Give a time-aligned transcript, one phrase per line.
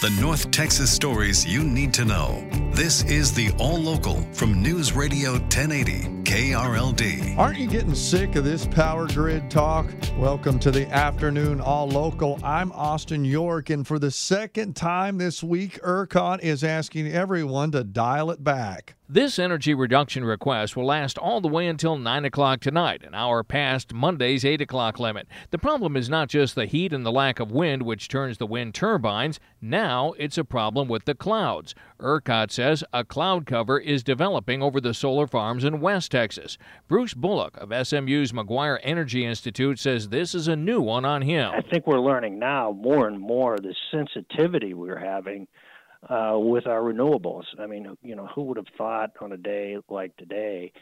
[0.00, 2.48] The North Texas stories you need to know.
[2.70, 7.36] This is the All Local from News Radio 1080 KRLD.
[7.36, 9.92] Aren't you getting sick of this power grid talk?
[10.16, 12.38] Welcome to the afternoon All Local.
[12.44, 17.82] I'm Austin York, and for the second time this week, ERCOT is asking everyone to
[17.82, 18.94] dial it back.
[19.10, 23.42] This energy reduction request will last all the way until 9 o'clock tonight, an hour
[23.42, 25.26] past Monday's 8 o'clock limit.
[25.48, 28.44] The problem is not just the heat and the lack of wind, which turns the
[28.44, 29.40] wind turbines.
[29.62, 31.74] Now it's a problem with the clouds.
[31.98, 36.58] ERCOT says a cloud cover is developing over the solar farms in West Texas.
[36.86, 41.50] Bruce Bullock of SMU's Maguire Energy Institute says this is a new one on him.
[41.54, 45.48] I think we're learning now more and more the sensitivity we're having
[46.08, 47.44] uh, with our renewables.
[47.58, 50.72] I mean, you know, who would have thought on a day like today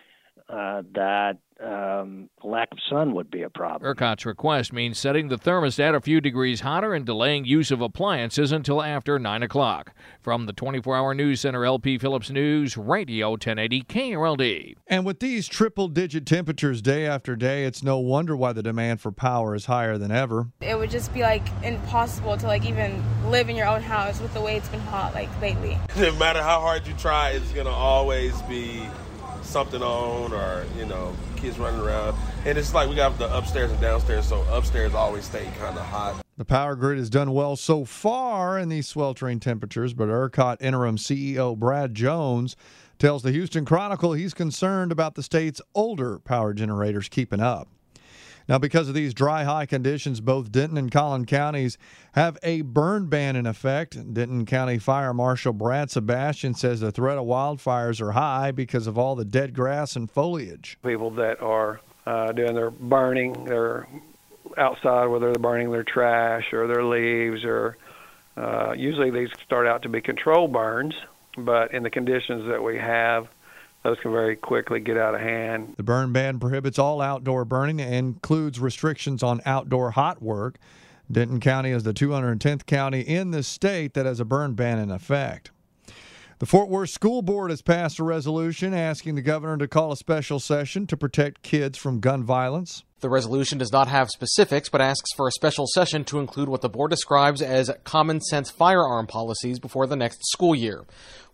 [0.48, 3.90] uh, that um, lack of sun would be a problem.
[3.90, 8.52] ERCOT's request means setting the thermostat a few degrees hotter and delaying use of appliances
[8.52, 9.92] until after 9 o'clock.
[10.20, 14.74] From the 24 hour news center, LP Phillips News, Radio 1080 KRLD.
[14.86, 19.00] And with these triple digit temperatures day after day, it's no wonder why the demand
[19.00, 20.48] for power is higher than ever.
[20.60, 24.34] It would just be like impossible to like even live in your own house with
[24.34, 25.78] the way it's been hot like lately.
[25.96, 28.86] No matter how hard you try, it's going to always be
[29.46, 32.16] something on or you know kids running around.
[32.44, 35.84] And it's like we got the upstairs and downstairs so upstairs always stay kind of
[35.86, 36.22] hot.
[36.36, 40.96] The power grid has done well so far in these sweltering temperatures but ERCOT interim
[40.96, 42.56] ceo brad jones
[42.98, 47.68] tells the houston chronicle he's concerned about the state's older power generators keeping up
[48.48, 51.78] now, because of these dry high conditions, both Denton and Collin counties
[52.12, 54.14] have a burn ban in effect.
[54.14, 58.96] Denton County Fire Marshal Brad Sebastian says the threat of wildfires are high because of
[58.96, 60.78] all the dead grass and foliage.
[60.84, 63.88] People that are uh, doing their burning, they're
[64.56, 67.76] outside, whether they're burning their trash or their leaves, or
[68.36, 70.94] uh, usually these start out to be controlled burns,
[71.36, 73.26] but in the conditions that we have,
[73.86, 75.74] those can very quickly get out of hand.
[75.76, 80.58] The burn ban prohibits all outdoor burning and includes restrictions on outdoor hot work.
[81.10, 84.90] Denton County is the 210th county in the state that has a burn ban in
[84.90, 85.52] effect.
[86.40, 89.96] The Fort Worth School Board has passed a resolution asking the governor to call a
[89.96, 92.82] special session to protect kids from gun violence.
[93.00, 96.62] The resolution does not have specifics, but asks for a special session to include what
[96.62, 100.84] the board describes as common sense firearm policies before the next school year.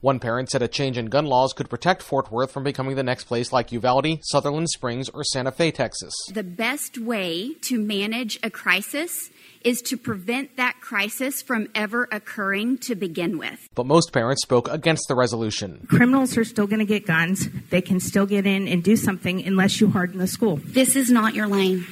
[0.01, 3.05] One parent said a change in gun laws could protect Fort Worth from becoming the
[3.05, 6.13] next place like Uvalde, Sutherland Springs, or Santa Fe, Texas.
[6.33, 9.31] The best way to manage a crisis
[9.65, 13.69] is to prevent that crisis from ever occurring to begin with.
[13.75, 15.87] But most parents spoke against the resolution.
[15.89, 17.49] Criminals are still going to get guns.
[17.71, 20.57] They can still get in and do something unless you harden the school.
[20.63, 21.87] This is not your lane.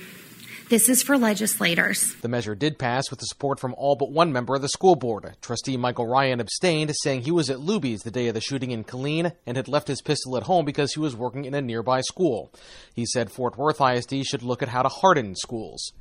[0.70, 2.14] This is for legislators.
[2.20, 4.94] The measure did pass with the support from all but one member of the school
[4.94, 5.34] board.
[5.42, 8.84] Trustee Michael Ryan abstained, saying he was at Luby's the day of the shooting in
[8.84, 12.02] Killeen and had left his pistol at home because he was working in a nearby
[12.02, 12.52] school.
[12.94, 15.92] He said Fort Worth ISD should look at how to harden schools.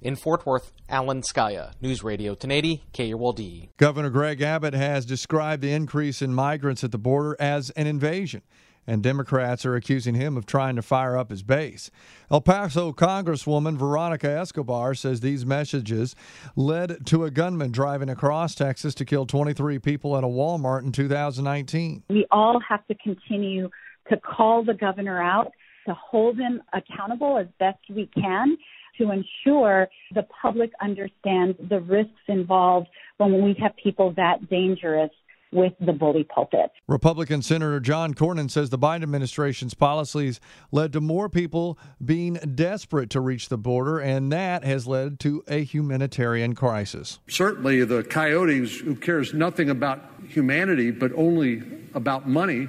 [0.00, 3.70] In Fort Worth, Alan Scaia, News Radio 1080, KRLD.
[3.78, 8.42] Governor Greg Abbott has described the increase in migrants at the border as an invasion
[8.88, 11.90] and Democrats are accusing him of trying to fire up his base.
[12.30, 16.16] El Paso Congresswoman Veronica Escobar says these messages
[16.56, 20.92] led to a gunman driving across Texas to kill 23 people at a Walmart in
[20.92, 22.02] 2019.
[22.08, 23.68] We all have to continue
[24.08, 25.52] to call the governor out,
[25.86, 28.56] to hold him accountable as best we can
[28.98, 35.10] to ensure the public understands the risks involved when we have people that dangerous
[35.52, 36.70] with the bully pulpit.
[36.86, 40.40] Republican Senator John Cornyn says the Biden administration's policies
[40.72, 45.42] led to more people being desperate to reach the border, and that has led to
[45.48, 47.18] a humanitarian crisis.
[47.28, 51.62] Certainly, the coyotes who cares nothing about humanity but only
[51.94, 52.68] about money,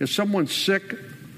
[0.00, 0.96] if someone's sick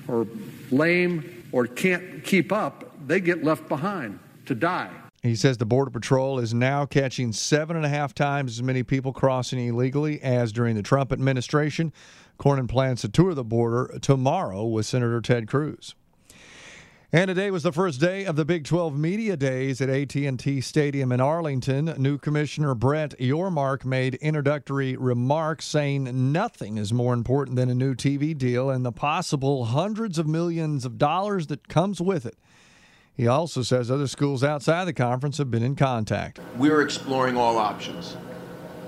[0.08, 0.26] or
[0.70, 4.19] lame or can't keep up, they get left behind
[4.49, 4.91] to die.
[5.23, 8.83] He says the Border Patrol is now catching seven and a half times as many
[8.83, 11.93] people crossing illegally as during the Trump administration.
[12.39, 15.95] Cornyn plans to tour the border tomorrow with Senator Ted Cruz.
[17.11, 21.11] And today was the first day of the Big 12 Media Days at AT&T Stadium
[21.11, 21.94] in Arlington.
[21.97, 27.94] New Commissioner Brett Yormark made introductory remarks saying nothing is more important than a new
[27.94, 32.37] TV deal and the possible hundreds of millions of dollars that comes with it.
[33.19, 36.38] He also says other schools outside the conference have been in contact.
[36.56, 38.17] We're exploring all options,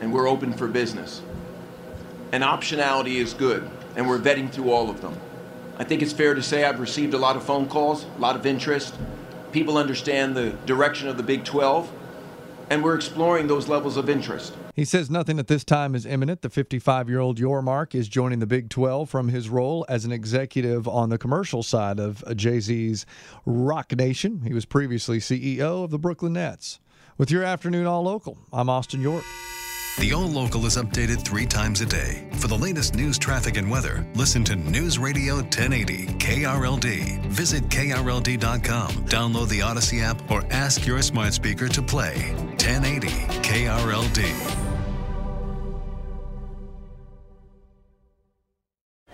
[0.01, 1.21] and we're open for business.
[2.31, 5.19] And optionality is good, and we're vetting through all of them.
[5.79, 8.37] I think it's fair to say I've received a lot of phone calls, a lot
[8.37, 8.95] of interest.
[9.51, 11.91] People understand the direction of the Big 12,
[12.71, 14.55] and we're exploring those levels of interest.
[14.81, 16.41] He says nothing at this time is imminent.
[16.41, 20.11] The 55 year old Yormark is joining the Big 12 from his role as an
[20.11, 23.05] executive on the commercial side of Jay Z's
[23.45, 24.41] Roc Nation.
[24.41, 26.81] He was previously CEO of the Brooklyn Nets.
[27.19, 29.23] With your afternoon all local, I'm Austin York.
[29.99, 32.27] The All Local is updated three times a day.
[32.37, 37.27] For the latest news, traffic, and weather, listen to News Radio 1080 KRLD.
[37.27, 43.09] Visit KRLD.com, download the Audacy app, or ask your smart speaker to play 1080
[43.43, 44.70] KRLD.